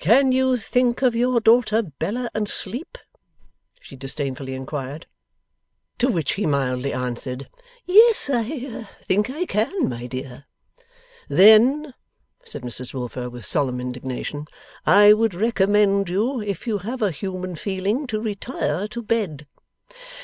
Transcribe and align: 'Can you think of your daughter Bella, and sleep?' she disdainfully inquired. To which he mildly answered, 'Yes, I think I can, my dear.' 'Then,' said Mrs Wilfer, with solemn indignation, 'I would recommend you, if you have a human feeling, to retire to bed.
'Can 0.00 0.32
you 0.32 0.56
think 0.56 1.02
of 1.02 1.14
your 1.14 1.38
daughter 1.38 1.82
Bella, 1.82 2.28
and 2.34 2.48
sleep?' 2.48 2.98
she 3.80 3.94
disdainfully 3.94 4.54
inquired. 4.56 5.06
To 5.98 6.08
which 6.08 6.32
he 6.32 6.46
mildly 6.46 6.92
answered, 6.92 7.48
'Yes, 7.86 8.28
I 8.28 8.88
think 9.02 9.30
I 9.30 9.46
can, 9.46 9.88
my 9.88 10.08
dear.' 10.08 10.46
'Then,' 11.28 11.94
said 12.44 12.62
Mrs 12.62 12.92
Wilfer, 12.92 13.30
with 13.30 13.46
solemn 13.46 13.80
indignation, 13.80 14.46
'I 14.84 15.12
would 15.12 15.32
recommend 15.32 16.08
you, 16.08 16.40
if 16.42 16.66
you 16.66 16.78
have 16.78 17.00
a 17.00 17.12
human 17.12 17.54
feeling, 17.54 18.08
to 18.08 18.20
retire 18.20 18.88
to 18.88 19.00
bed. 19.00 19.46